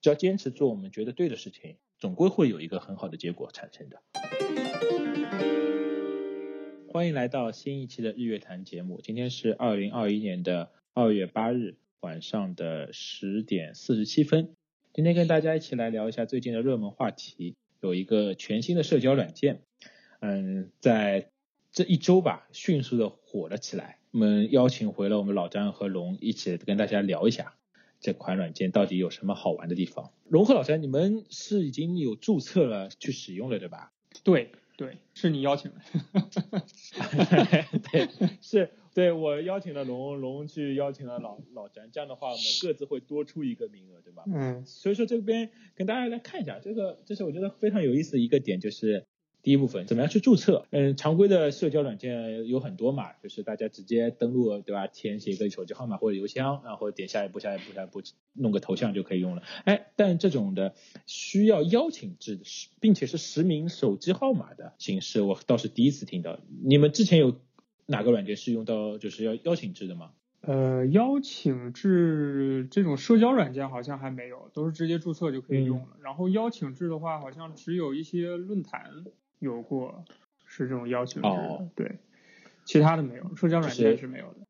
[0.00, 4.00] 只要坚持做我们觉得对的事情，总归会有一个很好的结果产生的。
[6.88, 14.54] 欢迎来到新一期的日月谈节目，今天是二零二一年的二月八日晚上的十点四十七分。
[14.94, 19.62] 今天跟大家一起来聊一下最近的热门话题，有一个全新的社交软件，
[20.20, 21.28] 嗯，在
[21.72, 23.98] 这一周吧，迅速的火了起来。
[24.12, 27.57] 我们邀请回了我们老张和龙一起跟大家聊一下
[28.00, 30.12] 这款软件到底有什么好玩的地方。
[30.28, 33.92] 龙和老师，你们是已经有注册了去使用了对吧？
[34.22, 35.80] 对对，是你邀请的。
[37.90, 38.08] 对，
[38.40, 44.22] 是对我邀请了龙，龙去邀请了老老詹，这样的话我们各自会多出一个名额，对吧？
[44.32, 49.07] 嗯，所以说这边跟大家来看一下，这个这是我觉得非常有意思的一个点，就是
[49.48, 50.66] 第一部分怎么样去注册。
[50.72, 54.86] 嗯，常规的社交软件有很多嘛，就是大家直接登录，对吧？
[54.88, 58.02] 填写一个手机号码或者邮箱，然后点下一步、下一步、下一步，
[58.34, 59.42] 弄个头像就可以用了。
[59.64, 60.74] 哎，但这种的
[61.06, 62.42] 需要邀请制的，
[62.78, 66.38] 并且是实名手机号码的形式，我倒是第一次听到。
[66.62, 67.34] 你们之前有
[67.86, 70.10] 哪个软件是用到就是要邀请制的吗？
[70.42, 75.96] 呃，邀请制这种社交软件好像还没有，都是直接注册就可以用了。
[76.02, 79.04] 然后邀请制的话，好像只有一些论坛
[79.38, 80.04] 有过
[80.44, 81.98] 是这种邀请制的，哦对，
[82.64, 84.40] 其他的没有，社交软件是没有的。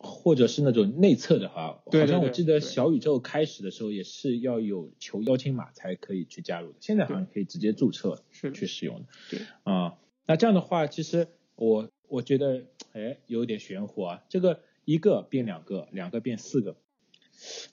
[0.00, 9.06] 或者是那种内测的话，对对好像我记得小宇宙开始的时候也是要有求邀请码才可以去加入的，现在好像可以直接注册是去使用的。
[9.28, 12.62] 对啊、那这样的话，其实我我觉得，
[12.92, 14.22] 哎，有点玄乎啊。
[14.28, 16.76] 这个一个变两个，两个变四个，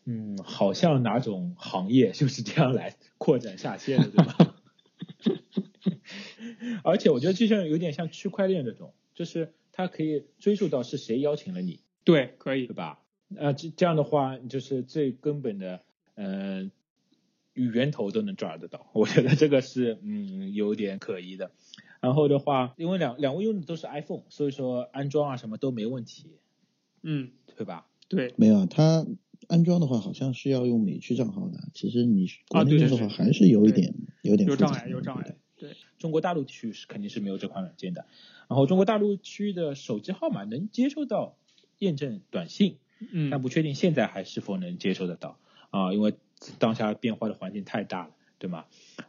[0.06, 4.55] 嗯，好像哪种行业 就是这样来扩展下线的，对吧？
[6.84, 12.74] 而且我觉得就像有点像区块链这种，就是它可以追溯到是谁邀请了你，对，可以对。
[12.74, 13.00] 吧？
[13.40, 15.82] 啊，这这样的话，就是最根本的，
[16.14, 16.72] 嗯、
[17.54, 18.88] 与源头都能抓得到。
[18.94, 21.52] 我觉得这个是嗯有点可疑的。
[22.02, 26.38] 然后的话，因为两两位用的都是 iPhone，所以说安装啊什么都没问题，
[27.02, 27.88] 嗯，对吧？
[28.08, 29.08] 对，没有，它
[29.48, 31.58] 安装的话好像是要用美区账号的。
[31.74, 35.36] 其实你国内用的话还是有一点有点有障碍，有障碍。
[35.58, 38.06] 对，中国大陆区是肯定是没有这款软件的。
[38.48, 41.38] 然后中国大陆区的手机号码能接收到
[41.80, 42.78] 验证短信，
[43.12, 45.40] 嗯，但不确定现在还是否能接收得到
[45.70, 46.14] 啊，因为
[46.60, 48.66] 当下变化的环境太大了，对吗？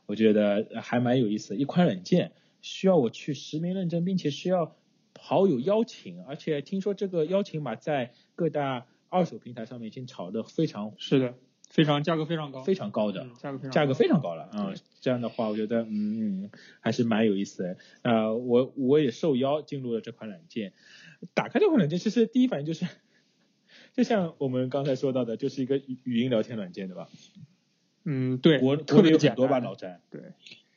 [0.07, 1.57] 我觉得还蛮有意思的。
[1.57, 2.33] 一款软件
[2.63, 4.77] 需要我去实名认证，并且需要
[5.19, 11.35] 好友邀请，而且听说这个邀请码在各大二手平台上面已经炒得非常是的，
[11.69, 13.23] 非常价格非常高，非常高的。
[13.25, 16.51] 嗯价格非常价格高非常高了啊、对这样的话，我觉得嗯嗯
[16.81, 17.77] 还是蛮有意思的。
[18.03, 20.73] 呃，我我也受邀进入了这款软件，
[21.35, 22.87] 打开这款软件，其实第一反应就是，
[23.95, 27.09] 就像我们刚才说到的，就是一个语语音聊天软件，对吧？
[28.05, 30.01] 嗯，对，我特国内有别简单很多吧，老詹。
[30.11, 30.21] 对，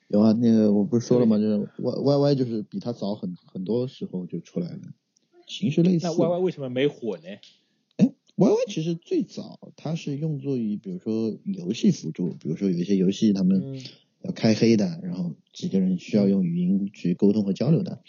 [0.08, 1.38] 有啊，那个我不是说了吗？
[1.38, 4.80] 就是 Y Y Y 就是比它早很很多时候就出来了，
[5.46, 6.08] 形式类似。
[6.08, 7.24] 那 Y Y 为什么没火呢？
[8.40, 13.84] Y Y 其实最早它是用作于比如说游戏辅助，比如说有一些游戏他们嗯
[14.22, 18.02] 要开黑的，然后几个人需要用语音去沟通和交流的，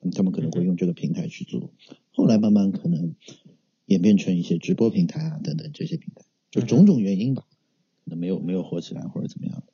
[0.00, 1.70] 嗯他们可能会用这个平台去做。
[2.12, 3.14] 后来慢慢可能
[3.84, 7.44] 演变成一些直播平台啊等等这些平台，就种种原因吧，
[8.06, 9.73] 可能没有没有火起来或者怎么样的。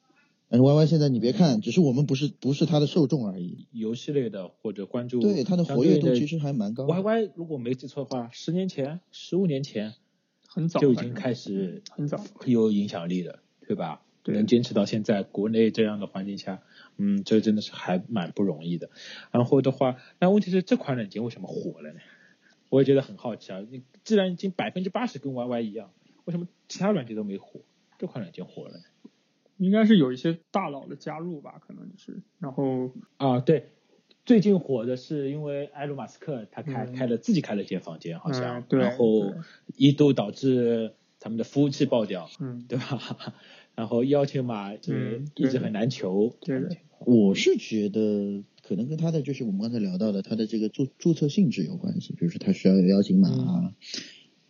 [0.51, 6.93] 但是 Y Y 现在你别看，只是我们不是不是它的受众而已，游戏类的或者关注对它的活跃度其实还蛮高的。
[6.93, 9.95] Y Y 如果没记错的话，十年前、十五年前
[10.49, 14.03] 很早就已经开始很早，有影响力的，对吧？
[14.25, 16.61] 对能坚持到现在，国内这样的环境下，
[16.99, 18.91] 嗯，这真的是还蛮不容易的。
[19.31, 22.01] 然后的话，那问题是这款软件为什么火了呢？
[22.69, 23.65] 我也觉得很好奇啊。
[23.71, 25.93] 你既然已经百分之八十跟 YY 一样，
[26.25, 27.61] 为什么其他软件都没火，
[27.99, 28.85] 这款软件火了呢？
[29.61, 33.67] 应该是有一些大佬的加入吧，可能就是，然后啊，对，
[34.25, 36.93] 最近火的是因为埃隆马斯克他开、嗯。
[36.95, 39.33] 开了自己开了一间房间，好像，嗯对然后
[39.77, 43.35] 一度导致他们的服务器爆掉，嗯，对吧？
[43.77, 46.59] 然后邀请码是嗯一直很难求，对。
[46.61, 53.75] 的我是觉得可能跟他的就是我们刚才聊到的他的这个注注册性质有关系，比如说他需要有邀请码啊，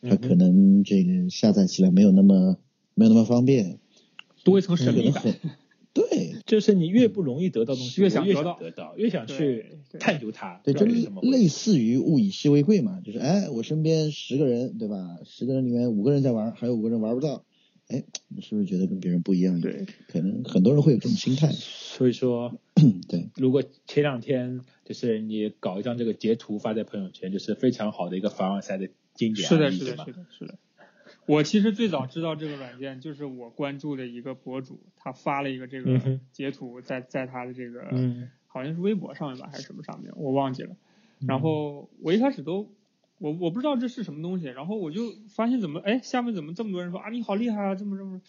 [0.02, 2.56] 他可能这个下载起来没有那么
[2.94, 3.78] 没有那么方便，
[4.44, 5.22] 多一层神秘感
[5.92, 9.66] 对就是你越不容易得到东西，越想得到得到，越想去
[9.98, 15.19] 探究它，对，就是类似于物以稀为贵嘛，就是哎，我身边十个人对吧？
[15.25, 17.44] 十个人里面五个人在玩，还有五个人玩不到，
[17.88, 19.60] 哎，你是不是觉得跟别人不一样？
[19.60, 21.50] 对，可能很多人会有这种心态。
[21.50, 22.56] 所以说，
[23.08, 29.96] 对，如果前两天就是你搞一张这个截图发在朋友圈，就是非常好的一个凡尔赛的经典是的，案例，是的，是？
[30.12, 30.58] 的，是的。
[31.30, 40.76] 我其实最早知道这个软件，就是我关注的一个博主，他发了一个这个截图在在他的这个嗯，好像是微博上面吧，还是什么上面，我忘记了。
[41.20, 42.74] 然后我一开始都
[43.18, 48.20] 我我不知道这是什么东西，然后我就发现怎么哎下面怎么这么多人说啊你好厉害啊这么这么，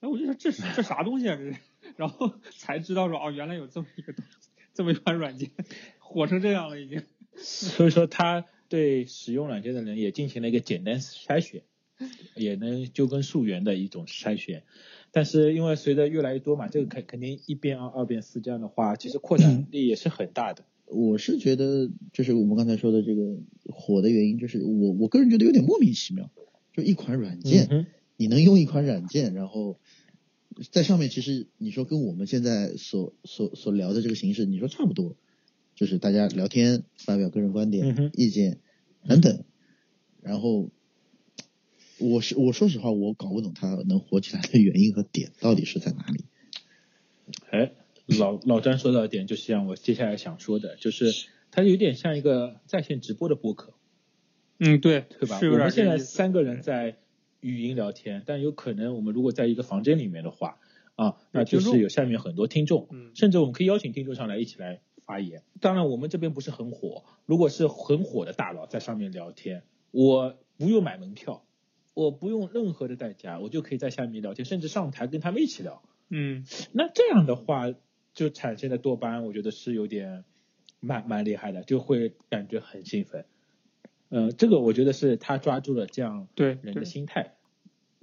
[0.00, 1.58] 哎我就说这是这啥东西啊这是，
[1.96, 5.50] 然后才知道说哦原来有这么一个东西，这么一款软件
[5.98, 7.02] 火成这样了已经。
[7.36, 11.62] 所以说他对使用软件的人也进行了一个简单筛选，
[12.34, 14.62] 也能就跟溯源的一种筛选。
[15.12, 20.64] 但是因为随着越来越多嘛，这个肯肯定一变二，二变四，这样的话，其实扩展力也是很大的。
[20.86, 23.38] 我是觉得，就是我们刚才说的这个
[23.70, 26.30] 火的原因，就是我我个人觉得有点莫名其妙，
[26.72, 27.86] 就一款软件，嗯
[28.18, 29.78] 你能用一款软件，然后
[30.70, 35.16] 在上面，其实你说跟我们现在所所所聊的这个形式，你说差不多，
[35.74, 38.58] 就是大家聊天，发表个人观点、嗯意见
[39.08, 39.44] 等等，
[40.22, 40.70] 然后
[41.98, 46.24] 我是我说实话，我搞不懂他能火起来的原因和点到底是在哪里。
[47.50, 47.72] 哎，
[48.18, 51.12] 老老张说到一点，就是像我接下来想说的，就是
[51.50, 53.72] 它有点像一个在线直播的播客，
[54.58, 55.40] 嗯对对吧？
[55.42, 56.98] 我们现在三个人在
[57.40, 60.58] 语音聊天，但有可能我们如果在一个房间里面的话，
[60.96, 65.42] 啊，那就是有下面很多听众，嗯甚至我们可以邀请听众上来一起来发言。
[65.60, 71.44] 当然，我们这边不是很火，如果是很火的大佬在上面聊天，我不用买门票，
[71.96, 75.82] 我不用任何的代价，我就可以在下面聊天，甚至上台跟他们一起聊。
[76.10, 77.72] 嗯那这样的话，
[78.12, 80.24] 就产生的多巴胺，我觉得是有点
[80.78, 83.24] 蛮蛮厉害的，就会感觉很兴奋。
[84.10, 87.32] 呃，这个我觉得是他抓住了这样对人的心态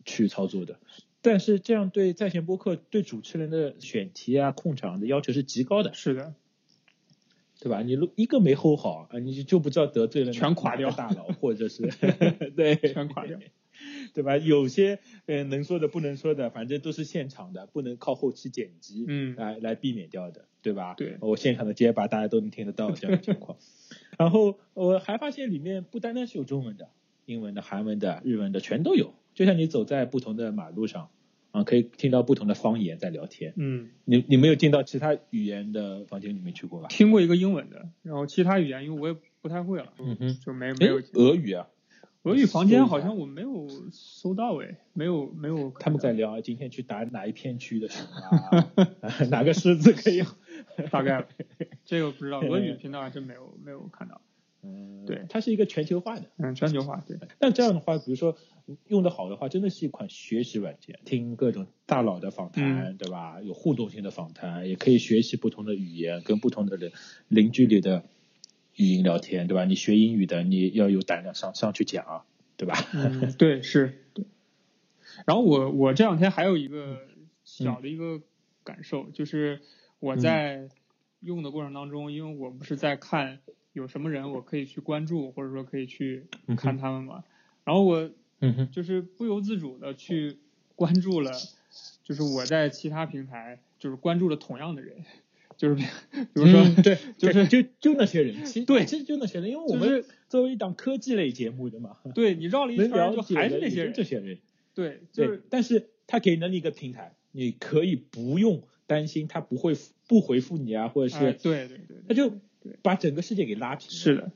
[0.06, 0.80] 去操作的。
[1.22, 6.34] 但是这样对在线播客对主持人的选题啊、控场的要求是极高的，是的
[7.60, 7.84] 对吧？
[7.84, 11.84] 你如一个没 hold 好啊，你就不知道得罪了全垮掉大佬， 或者是
[12.58, 13.38] 对全垮掉。
[14.14, 14.38] 对吧？
[14.38, 20.94] 有些呃能说的不能说的，反正都是现场的，不能靠后期剪辑，嗯来来避免掉的，对吧？
[20.96, 23.58] 对我现场的结巴大家都能听得到这样的情况。
[24.18, 26.90] 然后我还发现里面不单单是有中文的，
[27.26, 29.14] 英文的、韩文的、日文的全都有。
[29.34, 31.10] 就像你走在不同的马路上
[31.52, 33.54] 啊，可以听到不同的方言在聊天。
[33.58, 36.88] 嗯，你你没有进到其他语言的房间里面去过吧？
[36.90, 41.68] 听过一个英文的，然后其他语言因为我也不太会了，嗯哼，就没没有俄语啊，
[42.24, 45.72] 俄语房间好像我没有搜到哎，没有没有。
[45.80, 47.90] 他们在聊今天去打哪一片区的
[49.30, 50.24] 哪个狮子可以？
[50.90, 51.28] 大概，
[51.84, 54.22] 这个不知道，俄语 频道还真没有没有看到。
[54.66, 56.24] 嗯，对它是一个全球化的。
[56.38, 58.38] 嗯，全球化对，那这样的话，比如说
[58.88, 63.42] 用的好的话，真的是一款学习软件，听各种大佬的访谈，对吧？
[63.42, 66.94] 有互动性的访谈，也可以学习不同的语言，跟不同的人
[67.28, 68.06] 零距离的
[68.76, 69.66] 语音聊天，对吧？
[69.66, 72.26] 你学英语的，你要有胆量上上去讲，
[72.58, 72.76] 对吧？
[72.94, 74.26] 嗯， 对是，对。
[75.26, 77.02] 然后我我这两天还有一个
[77.44, 78.22] 小的一个
[78.64, 79.62] 感受，就是
[80.00, 80.70] 我在
[81.20, 83.40] 用的过程当中，因为我不是在看
[83.74, 86.26] 有什么人我可以去关注，或者说可以去
[86.58, 87.24] 看他们嘛，
[87.64, 88.10] 然后我
[88.40, 90.38] 嗯哼，就是不由自主的去
[90.76, 91.32] 关注了，
[92.04, 95.06] 就是我在其他平台就是关注了同样的人，
[95.58, 95.84] 就是比
[96.34, 104.40] 如说、嗯对，就是就就那些人，其实对其实就那些人，因为我们是作为一档科技类节目的嘛， 对你绕了一圈就还是那些人，这些人。
[104.76, 109.76] 对，就对是，但是他给了你一个平台，你可以不用担心他不会
[110.08, 112.30] 不回复你啊，或者是、哎对对对，他就
[112.62, 113.94] 对把整个世界给拉平了。
[113.94, 114.32] 是的，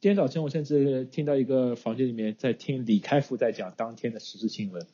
[0.00, 4.86] 今天早晨我甚至听到一个房间里面在听李开复在讲当天的时事新闻，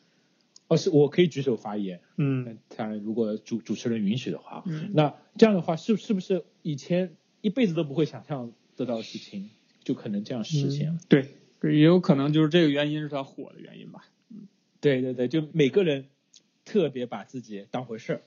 [0.70, 9.50] 哦，是我可以举手发言，嗯当然如果主主持人允许的话，嗯，那这样的话是是不是以前一辈子都不会想象得到的事情，
[9.82, 11.00] 就可能这样实现了？
[11.10, 11.28] 嗯
[11.60, 14.06] 对，也有可能就是这个原因是他火的原因吧。
[14.80, 16.06] 对对对，就每个人
[16.64, 18.22] 特别把自己当回事儿，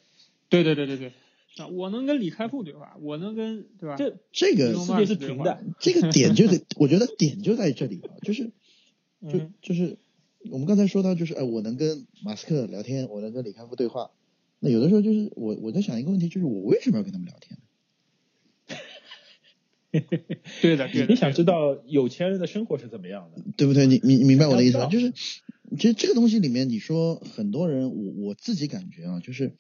[0.50, 1.14] 对对对对对，
[1.58, 3.96] 啊，我能跟李开复对话，我能跟对吧？
[3.96, 8.52] 这这个世世界是平的，这个点就得， 我觉得点就在这里啊，就是
[9.32, 9.98] 就嗯就是
[10.52, 14.12] 我们刚才说到，就是哎，我能跟马斯克聊天，我能跟李开复对话。
[14.60, 17.60] 那有的时候就是我我在想一个问题，就是我为什么要跟他们聊天？
[20.62, 23.44] 对的对的，你想知道有钱人的生活是怎么样的？
[23.58, 23.86] 对不对？
[23.88, 24.88] 你你你明白我的意思吗？
[24.88, 29.56] 就是其实这个东西里面，你说很多人，我我自己感觉啊，就是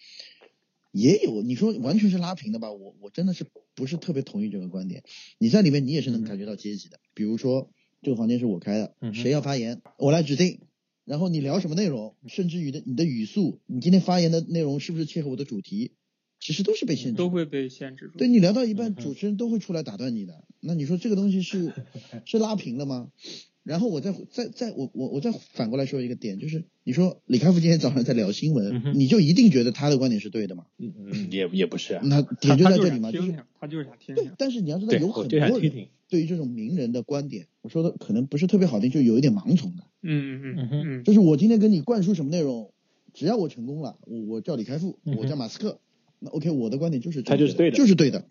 [0.91, 2.71] 也有你说完全是拉平的吧？
[2.71, 5.03] 我我真的是不是特别同意这个观点。
[5.37, 7.69] 你在里面你也是能感觉到阶级的，比如说
[8.01, 10.61] 这个房间是我开的，嗯谁要发言，我来指定。
[11.05, 15.91] 然后你聊什么内容，甚至于的你的语速，你今天发言的内容是不是切合我的主题，
[16.39, 17.17] 其实都是被限制。
[17.17, 18.17] 都会被限制住。
[18.17, 20.43] 对你聊到一半，主持人都会出来打断你的。
[20.59, 21.73] 那你说这个东西是
[22.25, 23.09] 是拉平了吗？
[23.63, 30.65] 然后我再再再我我我再反过来说一个点，就是你说李开复今天早上在聊新闻，嗯你就一定觉得他的观点是对的吗？
[30.77, 34.33] 嗯嗯，也也不是啊，那点就在这里嘛，就是他就是想听对听，。
[34.37, 35.87] 但是你要知道，有很多人就想听听。
[36.13, 39.81] 对于这种名人的观点，我说的可能不是特别好听，就有一点盲从的。
[40.03, 42.71] 嗯嗯嗯嗯嗯就是我今天跟你灌输什么内容，
[43.15, 45.79] 只要我成功了，我我叫李开复，我叫马斯克，
[46.19, 48.27] 那 OK，我的观点就是他就是对的就是对的。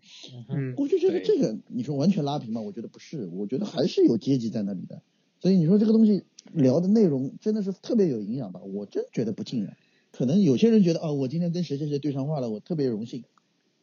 [0.49, 5.03] 嗯我就觉得这个你说完全拉平嘛，我觉得不是，我觉得还是有阶级在那里的。
[5.41, 6.23] 所以你说这个东西
[6.53, 8.61] 聊的内容真的是特别有营养吧？
[8.63, 9.77] 我真觉得不尽然。
[10.13, 13.25] 可能有些人觉得啊、我今天跟谁谁谁对上话了，我特别荣幸。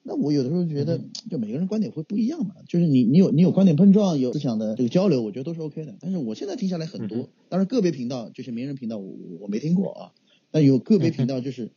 [0.10, 5.96] 那我有的时候觉得，嗯就每个人观点会不一样嘛，就是你你有你有观点碰撞，有思想的这个交流，我觉得都是 OK 的。
[6.00, 10.12] 但是我现在听下来很多，当然个别频道就是名人频道我，我我没听过啊，
[10.50, 11.70] 但有个别频道就是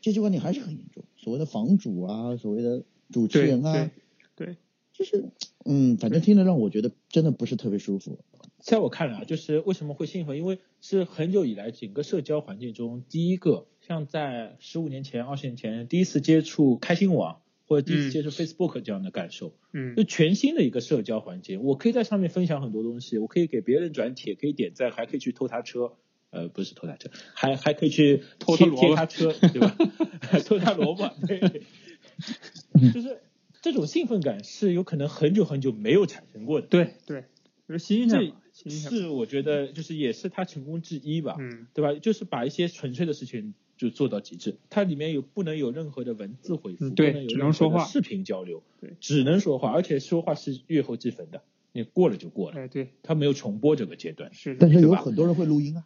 [0.00, 3.88] 阶级观点还是很严重，所谓的房主啊，所谓的主持人啊
[4.34, 4.56] 对，对，
[4.92, 5.26] 就是
[5.64, 8.18] 嗯，反正听着让我觉得真的不是特别舒服。
[8.58, 21.62] 在我看来啊，就是为什么会兴奋，因为是很久以来整个社交环境中第一个，像在十五年前、二十年前第一次接触开心网或者第一次嗯接触 Facebook 这样的感受，嗯就全新的一个社交环境。
[21.62, 25.92] 我可以在上面分享很多东西，我可以给别人转帖，可以点赞，还可以去偷他车。
[26.30, 29.76] 呃，不是偷他车，还还可以去偷他萝卜贴他车，对吧？
[30.44, 31.38] 偷他萝卜，对，
[32.92, 33.20] 就是
[33.62, 36.66] 这种兴奋感是有可能很久很久没有产生过的。
[36.66, 37.24] 对对，
[37.68, 38.32] 就是新鲜。
[38.52, 41.94] 是我觉得就是也是他成功之一吧，嗯对吧？
[41.94, 51.42] 就是把一些纯粹的事情就做到极致，它里面有不能有任何的文字回复，嗯对不能有只能任何说话视频交流，对，只能说话，而且说话是月后即焚的，
[51.72, 54.32] 你过了就过了，哎对，它没有重播这个阶段。
[54.32, 54.58] 是的。
[54.60, 55.84] 但是有很多人会录音啊，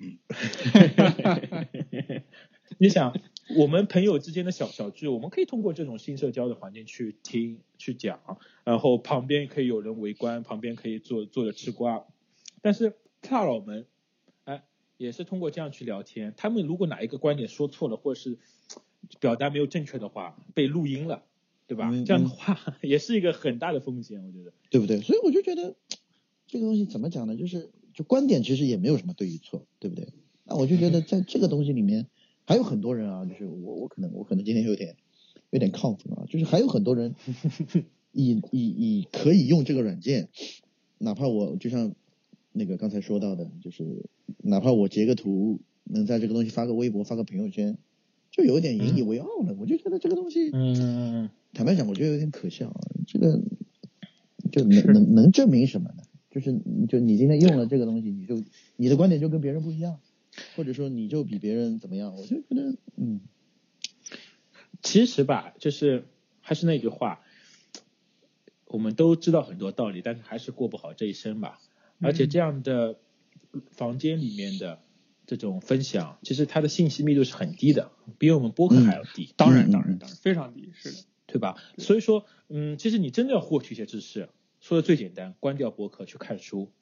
[0.00, 0.18] 嗯
[2.76, 3.18] 你想，
[3.56, 8.20] 我们朋友之间的小小聚，我们可以通过这种新社交的环境去听、去讲，
[8.62, 12.04] 然后旁边可以有人围观，旁边可以坐坐着吃瓜。
[12.60, 13.84] 但是大佬们，哎，
[14.98, 16.34] 也是通过这样去聊天。
[16.36, 18.36] 他们如果哪一个观点说错了，或者是
[19.20, 21.22] 表达没有正确的话，被录音了，
[21.66, 21.88] 对吧？
[21.90, 24.52] 嗯 这样的话也是一个很大的风险，我觉得。
[24.70, 25.00] 对不对？
[25.00, 25.74] 所以我就觉得
[26.46, 27.36] 这个东西怎么讲呢？
[27.36, 30.08] 就是就观点其实也没有什么对与错，对不对？
[30.44, 32.06] 那我就觉得在这个东西里面，
[32.44, 34.96] 还有很多人啊，就是我我可能我可能今天有点
[35.50, 37.14] 有点亢奋啊，就是还有很多人
[38.12, 40.28] 以以以可以用这个软件，
[40.98, 41.94] 哪怕我就像
[42.52, 44.06] 那个刚才说到的，就是
[44.38, 47.78] 哪怕我截个图，能在这个东西发个微博、发个朋友圈，
[48.30, 49.54] 就有点引以为傲了。
[49.58, 52.80] 我就觉得这个东西，嗯，坦白讲，我觉得有点可笑啊。
[53.06, 53.40] 这个
[54.52, 56.02] 就能能能证明什么呢？
[56.30, 56.52] 就是
[56.88, 58.42] 就你今天用了这个东西，你就
[58.76, 59.98] 你的观点就跟别人不一样，
[60.56, 62.14] 或者说你就比别人怎么样？
[62.14, 63.20] 我就觉得，嗯，
[64.82, 66.04] 其实吧，就是
[66.40, 67.20] 还是那句话，
[68.66, 71.58] 我们都知道很多道理，但是还是过不好这一生吧。
[72.00, 72.98] 而且这样的
[73.70, 74.80] 房间里面的
[75.26, 80.98] 这种分享，其实它的信息密度是很低的，比我们播客还要低，当然嗯当然当然，非常低，是的。
[81.30, 81.56] 对吧？
[81.76, 86.72] 所以说，嗯，其实你真的要获取一些知识，说的最简单，关掉播客去看书，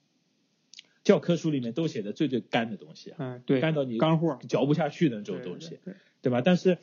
[1.03, 5.71] 教科书里面都写的最最干的东西啊，嗯，对，干到你干货嚼不下去的那种东西。
[5.71, 6.43] 对对对吧？
[6.43, 6.79] 但是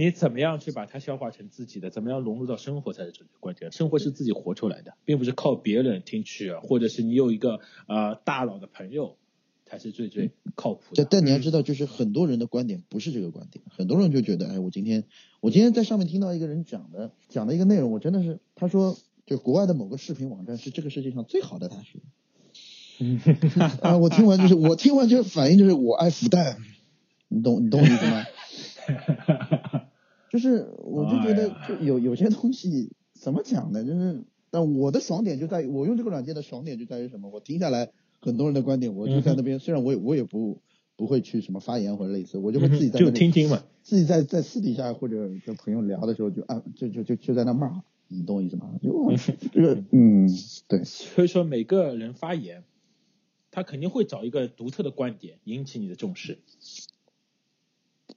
[0.00, 3.70] 你怎么样去把它消化成自己的，怎么样融入到生活才是最关键。
[3.70, 9.18] 生活是自己活出来的，并不是靠别人听取，啊或者是你有一个呃大佬的朋友
[9.66, 11.08] 才是最最靠谱但的。
[11.10, 15.04] 但你要知道，就是很多人的观点不是这个观点，很多人就觉得，哎，我今天
[15.40, 21.98] 我今天在上面听到一个人讲的讲的一个内容，我真的是他说，就国外的某个视频网站是这个世界上最好的大学。
[23.82, 26.56] 啊，我听完就是我听完就是反应就是我爱复旦，
[27.28, 28.24] 你懂你懂我意思吗？
[30.30, 33.84] 就是我就觉得哎就有有些东西怎么讲呢？
[33.84, 37.28] 就是但我的爽点就在于我用这个软件的爽点就在于什么？
[37.28, 40.62] 我听下来很多人的观点，我就在那边，虽然我也我也不
[40.96, 43.62] 不会去什么发言或者类似，我就会自己在那就听听嘛。
[43.82, 48.70] 自己在在私底下或者跟朋友聊的时候就啊就就就就在那骂，你懂我意思吗？
[48.82, 49.16] 就
[49.52, 50.28] 这个嗯
[50.68, 50.84] 对。
[50.84, 52.64] 所以说每个人发言，
[53.50, 56.38] 他肯定会找一个独特的观点引起你的重视，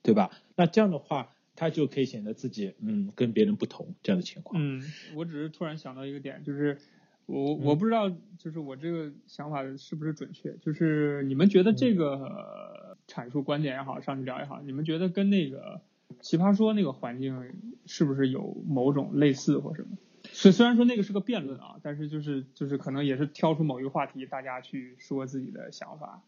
[0.01, 0.32] 对吧？
[0.55, 4.62] 那这样的话，他就可以显得自己嗯跟别人不同这样的情况。
[4.62, 4.81] 嗯，
[5.15, 6.77] 我只是突然想到一个点，就是
[7.25, 10.53] 我我不知道，就是我这个想法是不是准确？
[10.62, 15.81] 就是你们觉得这个、呃阐述观点也好，上去聊也好，你们觉得跟那个
[16.22, 17.53] 奇葩说那个环境
[17.86, 19.98] 是不是有某种类似或什么？
[20.31, 26.24] 虽虽然说那个是个辩论啊，但是就是就是可能也是挑出某一个话题，大家去说自己的想法。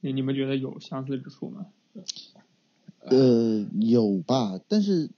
[0.00, 1.66] 你你们觉得有相似之处吗？
[3.10, 5.10] 呃，有吧，但是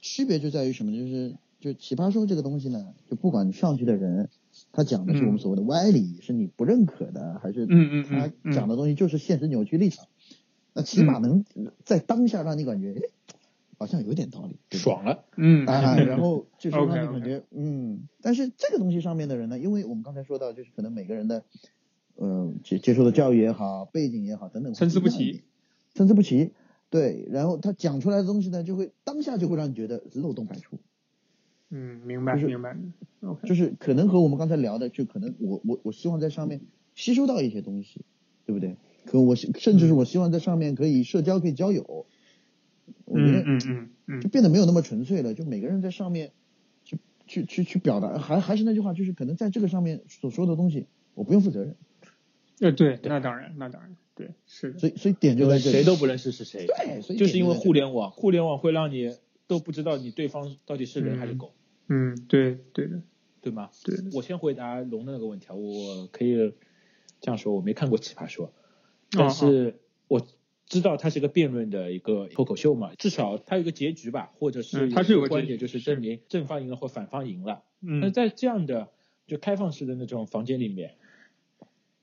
[0.00, 0.92] 区别就在于什么？
[0.92, 4.28] 就是就奇葩说这个东西呢，就不管上去的人
[4.72, 10.06] 他讲的是我们所谓的歪理，是你不认可的，还是嗯嗯他嗯嗯讲的东西就是现实扭曲立场？
[10.72, 11.44] 那起码能
[11.84, 13.02] 在当下让你感觉，哎，
[13.76, 21.42] 好像有点道理，爽了，嗯啊，然后 就是让你感觉，嗯，但是这个东西上面的人呢，因为我们刚才说到，就是可能每个人的，
[22.14, 25.42] 呃，接接受的教育也好，背景也好，等等，参差不齐，
[25.94, 26.52] 参差不齐，
[26.88, 30.78] 对，然后他讲出来的东西呢，就会当下就会让你觉得漏洞百出，
[31.70, 32.76] 嗯，明白就是明白。
[33.44, 36.62] 就是可能和我们刚才聊的，就可能我我我希望在上面
[36.94, 38.00] 吸收到一些东西，
[38.46, 38.76] 对不对？
[39.04, 42.06] 可我甚至是我希望在上面可以社交，可以交友，
[43.04, 44.20] 我觉得嗯嗯嗯嗯。
[44.20, 46.32] 就变得没有那么纯粹了，就每个人在上面
[46.84, 51.76] 去去去去表达，还还是那句话，就是可能在这个上面所说的东西，我不用负责任，
[52.60, 61.52] 呃对，那当然那当然，对，是的，所以所以点就在这里，谁都不认识是谁，对，所以就是因为互联网，互联网会让你都不知道你对方到底是人还是狗，
[61.88, 63.02] 嗯对对的
[63.40, 63.70] 对吗？
[63.84, 66.52] 对，我先回答龙的那个问题啊，我可以
[67.20, 68.52] 这样说，我没看过《奇葩说》，哦
[69.12, 70.26] 但是我
[70.66, 77.64] 知道它是个辩论的一个脱口秀嘛，至少它有个结局吧，或者是嗯它是有个观点，就是证明正方赢了或反方赢了。
[77.80, 78.00] 嗯。
[78.00, 78.88] 那嗯在这样的
[79.26, 80.94] 就开放式的那种房间里面，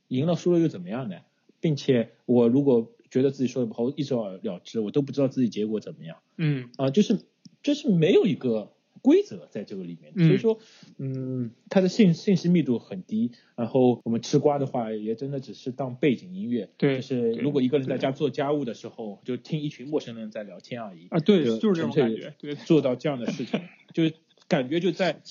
[0.08, 1.18] 赢了输了又怎么样呢？
[1.60, 6.18] 并且我如果觉得自己说的不好，我一走了之，我都不知道自己结果怎么样。
[6.38, 6.70] 嗯。
[6.78, 7.22] 啊，就是
[7.64, 10.28] 就是没有一个规则在这个里面，嗯。
[10.28, 10.60] 所以说，
[10.98, 23.60] 嗯，它的信信息密度很低，然后我们吃瓜的话，也真的只是当背景音乐，对就是如果一个人在家做家务的时候，就听一群陌生人在聊天而已，啊对，就就是这种感觉，对，做到这样的事情，
[23.94, 24.14] 就是
[24.48, 25.22] 感觉就在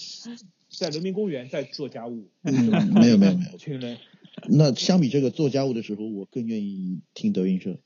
[0.69, 2.53] 在人民公园在做家务，嗯，
[2.95, 3.55] 没有没有没有。
[3.55, 3.97] 一， 群人，
[4.49, 7.79] 那相比这个做家务的时候，我更愿意听德云社。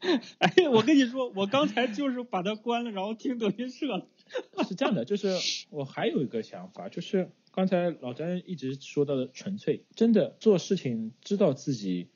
[0.38, 4.06] 哎，我跟你说，我刚才就是把它关了，然后听德云社了。
[4.68, 5.28] 是这样的，就是
[5.70, 12.08] 我还有一个想法，就是刚才老詹一直说到的纯粹，真的做事情知道自己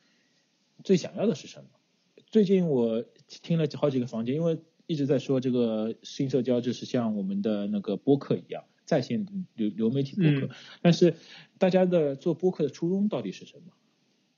[0.84, 1.70] 最想要的是什么。
[2.26, 3.04] 最近我
[3.42, 11.14] 听了好几个房间，因为一直在说这个新社交就是像我们的那个播客一样，在线流流媒体播客，嗯但是
[11.58, 13.74] 大家的做播客的初衷到底是什么？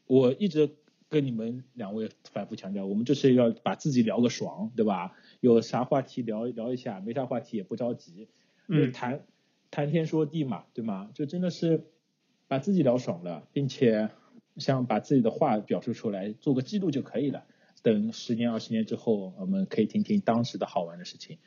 [0.09, 0.69] 我一直
[1.09, 5.13] 跟你们两位反复强调，我们就是要把自己聊个爽，对吧？
[5.39, 8.27] 有啥话题聊聊一下，没啥话题也不着急，
[8.69, 9.25] 就嗯谈
[9.71, 11.11] 谈天说地嘛，对吗？
[11.15, 11.85] 就真的是
[12.49, 14.11] 把自己聊爽了，并且
[14.57, 17.45] 像把自己的话表述出来，做个记录就可以了。
[17.83, 21.39] 等十年、二十年之后，我们可以听听当时的好玩的事情。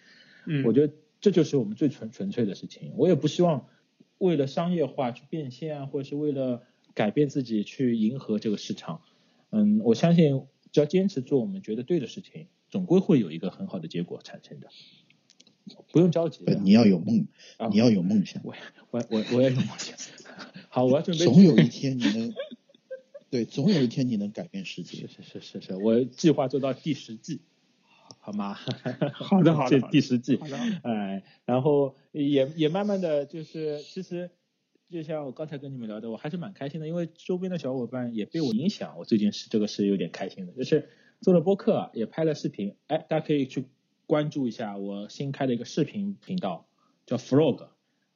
[0.45, 2.91] 嗯，我觉得这就是我们最纯纯粹的事情。
[2.97, 3.69] 我也不希望
[4.17, 9.01] 为了商业化去变现啊，或者是为了改变自己去迎合这个市场。
[9.49, 10.41] 嗯，我相信
[10.73, 14.67] 只要坚持做我们觉得对的事情，总归会有一个很好的结果产生的。
[15.93, 18.53] 不用着急你要有梦，啊你要有梦想，我
[18.91, 19.95] 我我我也有梦想。
[20.67, 21.23] 好，我要准备。
[21.23, 22.33] 总有一天你能，
[23.31, 25.23] 对，总有一天你能改变世界是。
[25.23, 27.39] 是是是是，我计划做到第十季，
[28.25, 28.53] 好吗？
[29.13, 30.39] 好的好的这好的第十季
[30.83, 34.31] 哎，然后也也慢慢的就是，其实
[34.89, 40.87] 就像我刚才跟你们聊的，我还是蛮开心的，因为周边的小伙伴也被我影响，我最近是这个是有点开心的，就是
[41.19, 43.65] 做了播客，也拍了视频，哎，大家可以去
[44.05, 46.65] 关注一下我新开的一个视频频道，
[47.05, 47.67] 叫 Frog，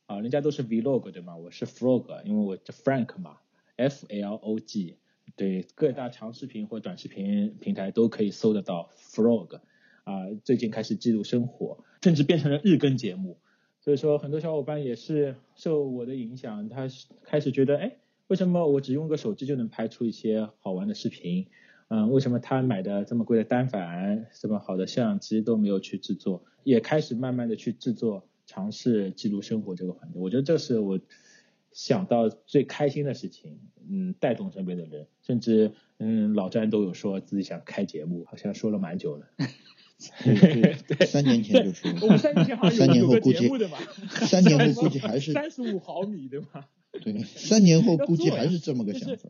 [0.05, 1.35] 啊，人家都是 Vlog 对吗？
[1.35, 3.39] 我是 Frog，因为我叫 Frank 嘛
[3.75, 4.95] ，F L O G。
[5.35, 9.59] 对各大长视频或短视频平台都可以搜得到 Frog，
[10.07, 13.37] 啊、最近开始记录生活，甚至变成了日更节目。
[13.81, 16.87] 所以说，很多小伙伴也是受我的影响，他
[17.23, 21.47] 开始觉得，哎，为什么我只用个手机就能拍出一些好玩的视频？
[21.89, 26.41] 嗯，为什么他买的这么贵的单反、这么好的摄像机都没有去制作？
[26.63, 30.19] 也开始慢慢的去制作，尝试记录生活这个环节。
[30.19, 30.97] 我觉得这是我
[31.73, 39.27] 想到最开心的事情，嗯，带动身边的人，甚至嗯，老詹都有说自己想开节目，好像说了蛮久了。
[40.23, 43.77] 对对，三年前就说我们三年前好像三有有个年后估计节目的嘛，
[44.27, 46.69] 三年后估计 还是三十五毫米对吧？
[47.01, 49.29] 对，三年后估计还是这么个想法。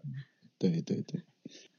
[0.59, 1.21] 对对对，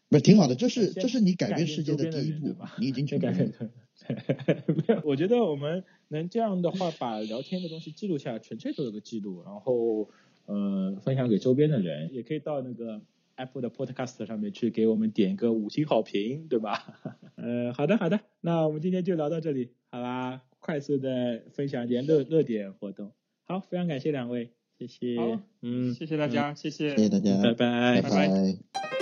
[0.08, 3.70] 不是挺好的，这是这是你改改变变世界的第一步吧，你已经这成功了。
[4.68, 10.08] 没有，我觉得我们能这样的话，把聊天的东西记录下来，纯粹做一个记录，然后
[10.46, 13.02] 呃分享给周边的人，也可以到那个
[13.38, 16.82] Apple 的 Podcast 上面去给我们点个五星好评，对吧？
[17.36, 20.42] 呃，好的好的，那我们今天就聊到这里，好啦？
[20.58, 23.12] 快速的分享一点热热点活动，
[23.46, 25.16] 好，非常感谢两位，谢谢。
[25.16, 26.96] 好，嗯，谢谢大家，谢谢。
[26.96, 27.54] 谢谢大家，拜。
[27.54, 28.02] 拜拜。
[28.02, 28.97] 拜拜